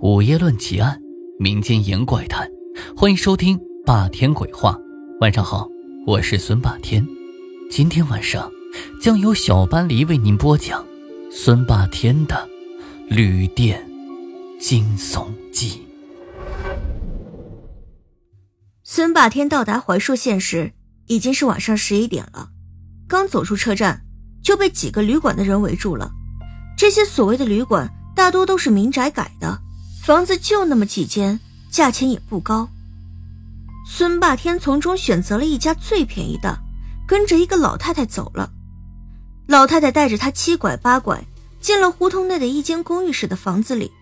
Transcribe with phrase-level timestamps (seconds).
[0.00, 0.96] 午夜论奇案，
[1.40, 2.48] 民间言怪谈，
[2.96, 4.78] 欢迎收听霸天鬼话。
[5.20, 5.66] 晚上好，
[6.06, 7.04] 我是孙霸天。
[7.68, 8.48] 今天晚上
[9.02, 10.86] 将由小班黎为您播讲
[11.32, 12.48] 孙霸天的
[13.12, 13.84] 《旅店
[14.60, 15.70] 惊悚记》。
[18.84, 20.74] 孙霸天到达槐树县时，
[21.08, 22.50] 已经是晚上十一点了。
[23.08, 24.02] 刚走出车站，
[24.44, 26.08] 就被几个旅馆的人围住了。
[26.76, 29.60] 这些所谓的旅馆，大多都是民宅改的。
[30.08, 31.38] 房子就那么几间，
[31.70, 32.66] 价钱也不高。
[33.86, 36.58] 孙霸天从中选择了一家最便宜的，
[37.06, 38.50] 跟着一个老太太走了。
[39.46, 41.22] 老太太带着他七拐八拐
[41.60, 43.92] 进了胡同内的一间公寓式的房子里，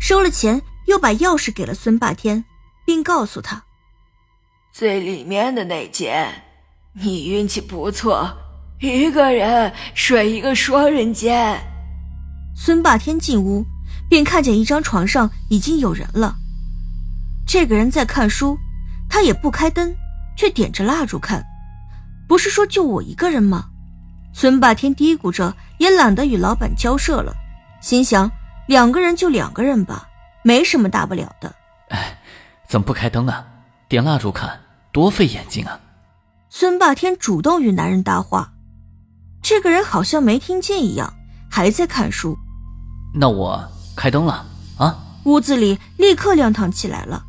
[0.00, 2.44] 收了钱，又把钥匙给了孙霸天，
[2.86, 3.64] 并告诉他
[4.72, 6.44] ：“最里面的那间，
[6.92, 8.30] 你运气不错，
[8.80, 11.60] 一个人睡一个双人间。”
[12.54, 13.66] 孙霸天进屋。
[14.10, 16.36] 便看见一张床上已经有人了。
[17.46, 18.58] 这个人在看书，
[19.08, 19.94] 他也不开灯，
[20.36, 21.42] 却点着蜡烛看。
[22.28, 23.66] 不是说就我一个人吗？
[24.34, 27.32] 孙霸天嘀咕着，也懒得与老板交涉了，
[27.80, 28.30] 心想
[28.66, 30.08] 两个人就两个人吧，
[30.42, 31.54] 没什么大不了的。
[31.90, 32.18] 哎，
[32.68, 33.46] 怎么不开灯啊？
[33.88, 34.60] 点蜡烛看
[34.92, 35.80] 多费眼睛啊！
[36.48, 38.52] 孙霸天主动与男人搭话，
[39.40, 41.14] 这个人好像没听见一样，
[41.48, 42.36] 还在看书。
[43.14, 43.70] 那我。
[44.00, 44.46] 开灯了
[44.78, 44.98] 啊！
[45.24, 47.22] 屋子里立刻亮堂起来了。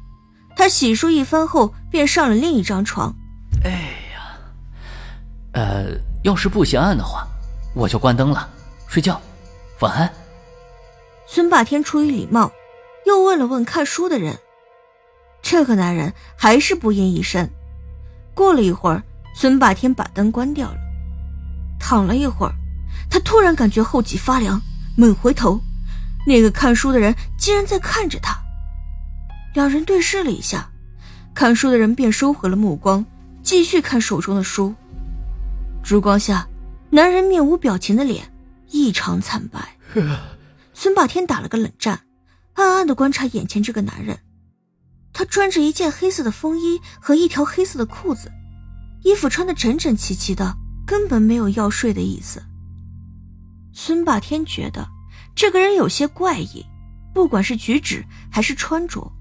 [0.55, 3.13] 他洗漱一番后，便上了另一张床。
[3.66, 3.72] 哎
[4.13, 4.39] 呀，
[5.52, 5.88] 呃，
[6.23, 7.28] 要是不嫌暗的话，
[7.75, 8.50] 我就关灯了，
[8.88, 9.19] 睡觉，
[9.81, 10.09] 晚安。
[11.28, 12.50] 孙霸天出于礼貌，
[13.06, 14.39] 又问了问看书的人。
[15.41, 17.50] 这个男人还是不应一声。
[18.33, 19.03] 过了一会儿，
[19.35, 20.78] 孙霸天把灯关掉了，
[21.81, 22.53] 躺了一会儿，
[23.09, 24.61] 他突然感觉后脊发凉，
[24.95, 25.59] 猛回头。
[26.25, 28.38] 那个看书的人竟然在看着他，
[29.55, 30.69] 两人对视了一下，
[31.33, 33.03] 看书的人便收回了目光，
[33.41, 34.73] 继续看手中的书。
[35.83, 36.47] 烛光下，
[36.91, 38.31] 男人面无表情的脸
[38.69, 39.75] 异常惨白。
[40.73, 42.01] 孙霸天打了个冷战，
[42.53, 44.19] 暗暗的观察眼前这个男人。
[45.13, 48.31] 他穿着一件黑色的风衣和一条黑色的裤子，
[49.03, 52.41] 衣服穿的整整齐齐的，根本没有要睡的意思。
[53.73, 54.88] 孙霸天觉得。
[55.36, 56.66] 这个人有些怪异，
[57.14, 59.12] 不管是举止还是穿着，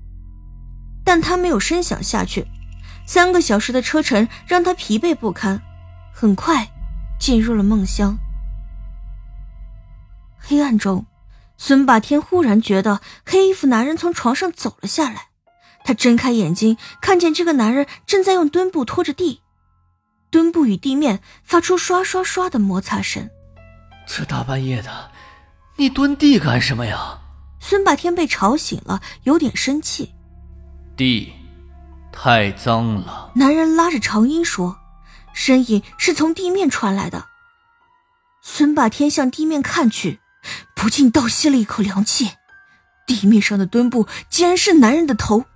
[1.04, 2.47] 但他没有深想下去。
[3.06, 5.60] 三个小时的车程让他疲惫不堪，
[6.15, 6.69] 很快
[7.19, 8.16] 进入了梦乡。
[10.38, 11.06] 黑暗中，
[11.56, 15.28] 孙霸天忽然觉得黑衣服男人从床上走了下来。
[15.82, 19.41] 他睁开眼睛，看见这个男人正在用墩布拖着地，
[20.31, 23.28] 墩布与地面发出刷刷刷的摩擦声。
[24.06, 25.09] 这大半夜的。
[25.80, 27.20] 你蹲地干什么呀？
[27.58, 30.14] 孙霸天被吵醒了，有点生气。
[30.94, 31.32] 地
[32.12, 33.32] 太脏了。
[33.34, 34.76] 男人拉着长音说，
[35.32, 37.24] 声音是从地面传来的。
[38.42, 40.20] 孙霸天向地面看去，
[40.76, 42.32] 不禁倒吸了一口凉气。
[43.06, 45.46] 地面上的墩布竟然是男人的头，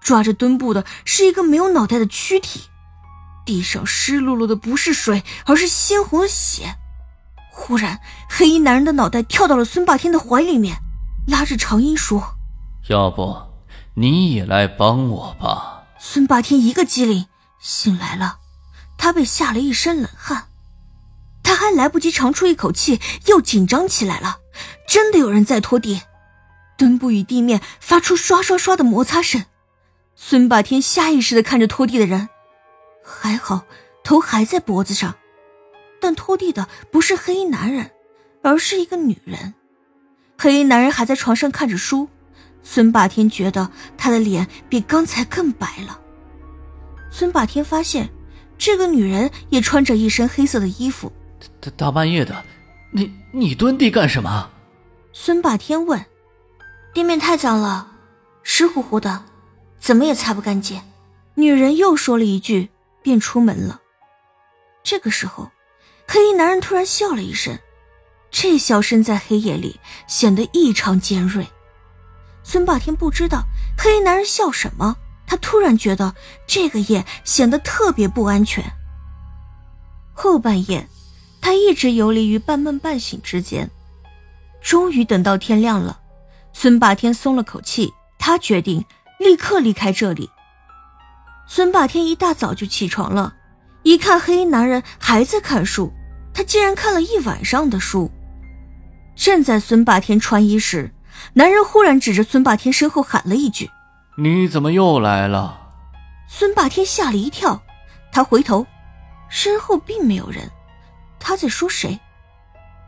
[0.00, 2.68] 抓着墩布的是一个没有脑袋的躯体。
[3.44, 6.76] 地上湿漉漉的不是水，而是鲜红的血。
[7.54, 10.78] 忽然，黑衣男人的脑袋跳到了孙霸天的怀里面，
[11.28, 12.34] 拉着长音说
[12.88, 13.36] ：“要不
[13.94, 17.26] 你也来帮我吧。”孙霸天一个机灵，
[17.60, 18.38] 醒来了，
[18.96, 20.48] 他被吓了一身冷汗，
[21.42, 24.38] 他还来不及长出一口气，又紧张起来了。
[24.88, 26.00] 真的有人在拖地，
[26.76, 29.44] 墩布与地面发出刷刷刷的摩擦声。
[30.16, 32.28] 孙霸天下意识的看着拖地的人，
[33.04, 33.62] 还好
[34.02, 35.14] 头还在脖子上。
[36.02, 37.88] 但拖地的不是黑衣男人，
[38.42, 39.54] 而是一个女人。
[40.36, 42.08] 黑衣男人还在床上看着书。
[42.64, 46.00] 孙霸天觉得他的脸比刚才更白了。
[47.08, 48.10] 孙霸天发现，
[48.58, 51.12] 这个女人也穿着一身黑色的衣服。
[51.60, 52.44] 大大半夜的，
[52.90, 54.50] 你你蹲地干什么？
[55.12, 56.04] 孙霸天问。
[56.92, 57.92] 地面太脏了，
[58.42, 59.22] 湿乎乎的，
[59.78, 60.82] 怎么也擦不干净。
[61.36, 62.70] 女人又说了一句，
[63.02, 63.80] 便出门了。
[64.82, 65.51] 这个时候。
[66.14, 67.58] 黑衣男人突然笑了一声，
[68.30, 71.46] 这笑声在黑夜里显得异常尖锐。
[72.42, 73.44] 孙霸天不知道
[73.78, 74.94] 黑衣男人笑什么，
[75.26, 76.14] 他突然觉得
[76.46, 78.62] 这个夜显得特别不安全。
[80.12, 80.86] 后半夜，
[81.40, 83.70] 他一直游离于半梦半醒之间，
[84.60, 85.98] 终于等到天亮了，
[86.52, 88.84] 孙霸天松了口气，他决定
[89.18, 90.28] 立刻离开这里。
[91.48, 93.34] 孙霸天一大早就起床了，
[93.82, 95.90] 一看黑衣男人还在看书。
[96.34, 98.10] 他竟然看了一晚上的书。
[99.14, 100.92] 正在孙霸天穿衣时，
[101.34, 103.70] 男人忽然指着孙霸天身后喊了一句
[104.16, 105.60] ：“你怎么又来了？”
[106.28, 107.62] 孙霸天吓了一跳，
[108.10, 108.66] 他回头，
[109.28, 110.50] 身后并没有人。
[111.20, 112.00] 他在说谁？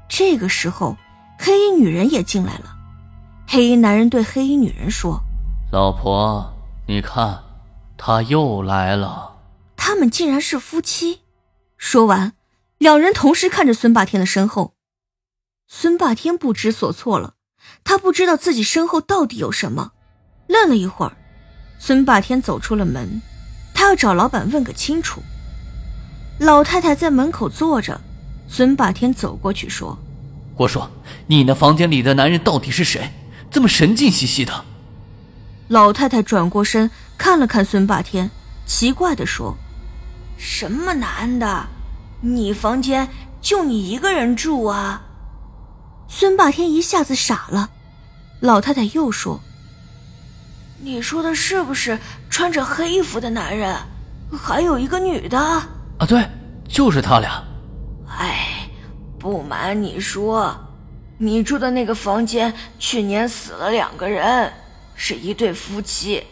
[0.08, 0.96] 这个时候，
[1.38, 2.74] 黑衣女人也进来了。
[3.46, 5.20] 黑衣男人对黑衣女人说
[5.70, 6.52] ：“老婆，
[6.86, 7.42] 你看，
[7.96, 9.36] 他又来了。”
[9.76, 11.20] 他们竟然是夫妻。
[11.76, 12.32] 说完，
[12.78, 14.74] 两人同时看着孙霸天的身后。
[15.66, 17.34] 孙霸天不知所措了，
[17.82, 19.92] 他不知道自己身后到底有什么。
[20.46, 21.16] 愣了一会儿，
[21.78, 23.22] 孙霸天走出了门，
[23.74, 25.22] 他要找老板问个清楚。
[26.38, 28.00] 老太太在门口坐着，
[28.46, 29.98] 孙霸天走过去说
[30.56, 30.90] ：“我说，
[31.26, 33.10] 你那房间里的男人到底是谁？
[33.50, 34.64] 这么神经兮兮的？”
[35.68, 38.30] 老太太转过身看了看孙霸天，
[38.66, 39.56] 奇怪的说
[40.36, 41.66] ：“什么男的？
[42.24, 43.08] 你房间
[43.40, 45.02] 就你一个人住啊？”
[46.08, 47.70] 孙霸天一下子傻了，
[48.40, 49.40] 老太太又说
[50.80, 51.98] ：“你说的是不是
[52.30, 53.76] 穿着黑衣服的男人？
[54.30, 55.38] 还有一个女的？
[55.38, 56.26] 啊，对，
[56.68, 57.42] 就是他俩。
[58.18, 58.68] 哎，
[59.18, 60.54] 不瞒你说，
[61.18, 64.52] 你住的那个房间去年死了两个人，
[64.94, 66.22] 是一对夫妻，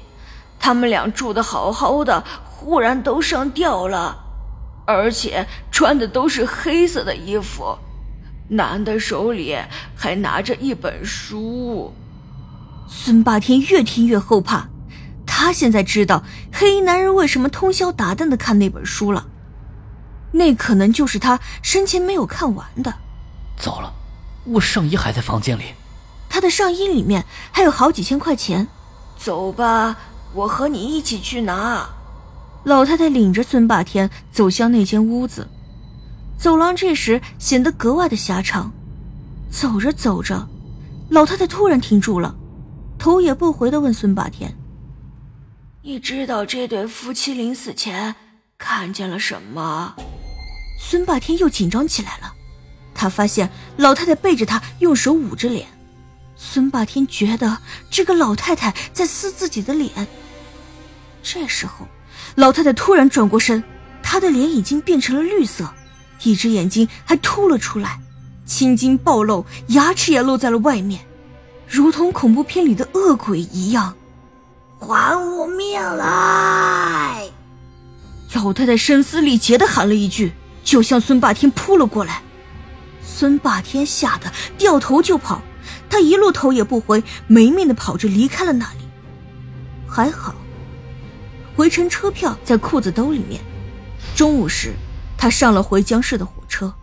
[0.58, 4.16] 他们俩住的好好的，忽然都上吊了，
[4.84, 7.78] 而且穿的都是黑色的衣服。”
[8.48, 9.56] 男的手里
[9.96, 11.94] 还拿着一本书，
[12.86, 14.68] 孙霸天越听越后怕。
[15.26, 19.26] 他现在知道黑衣男人为什么通宵达旦的看那本书了，
[20.32, 22.92] 那可能就是他生前没有看完的。
[23.56, 23.94] 糟了，
[24.44, 25.74] 我上衣还在房间里，
[26.28, 28.68] 他的上衣里面还有好几千块钱。
[29.16, 29.96] 走吧，
[30.34, 31.88] 我和你一起去拿。
[32.64, 35.48] 老太太领着孙霸天走向那间屋子。
[36.38, 38.72] 走廊这时显得格外的狭长，
[39.50, 40.48] 走着走着，
[41.08, 42.34] 老太太突然停住了，
[42.98, 44.52] 头也不回的问孙霸天
[45.82, 48.14] ：“你知道这对夫妻临死前
[48.58, 49.94] 看见了什么？”
[50.80, 52.32] 孙霸天又紧张起来了，
[52.92, 55.68] 他发现老太太背着他，用手捂着脸。
[56.34, 59.90] 孙霸天觉得这个老太太在撕自己的脸。
[61.22, 61.86] 这时候，
[62.34, 63.62] 老太太突然转过身，
[64.02, 65.68] 她的脸已经变成了绿色。
[66.22, 68.00] 一只眼睛还凸了出来，
[68.46, 71.00] 青筋暴露，牙齿也露在了外面，
[71.68, 73.94] 如同恐怖片里的恶鬼一样。
[74.78, 77.28] 还我命来！
[78.34, 80.32] 老太太声嘶力竭的喊了一句，
[80.64, 82.22] 就向孙霸天扑了过来。
[83.04, 85.42] 孙霸天吓得掉头就跑，
[85.90, 88.84] 他一路头也不回，没命的跑着离开了那里。
[89.86, 90.34] 还好，
[91.56, 93.40] 回程车票在裤子兜里面。
[94.14, 94.72] 中午时。
[95.14, 96.74] 他上了回江市的火车。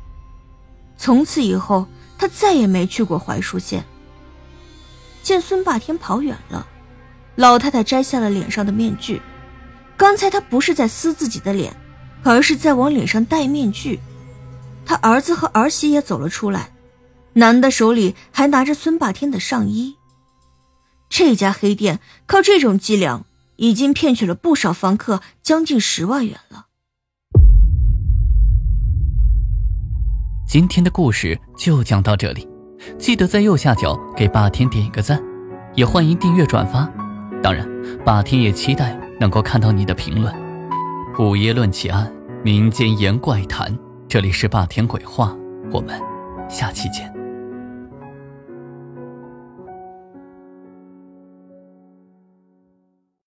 [0.97, 1.85] 从此以后，
[2.17, 3.83] 他再也没去过槐树县。
[5.21, 6.65] 见孙霸天跑远了，
[7.35, 9.21] 老太太摘下了脸上的面具。
[9.97, 11.75] 刚才他不是在撕自己的脸，
[12.23, 13.99] 而是在往脸上戴面具。
[14.85, 16.71] 他儿子和儿媳也走了出来，
[17.33, 19.97] 男的手里还拿着孙霸天的上衣。
[21.09, 23.25] 这家黑店靠这种伎俩，
[23.59, 26.67] 已经骗取了不少房客将近十万元了。
[30.47, 32.47] 今天的故事就讲到这里，
[32.97, 35.21] 记得在右下角给霸天点一个赞，
[35.75, 36.89] 也欢迎订阅转发。
[37.43, 37.67] 当然，
[38.05, 40.33] 霸天也期待能够看到你的评论。
[41.19, 42.11] 午夜论奇案，
[42.43, 45.35] 民间言怪谈，这里是霸天鬼话，
[45.69, 46.01] 我们
[46.49, 47.18] 下期见。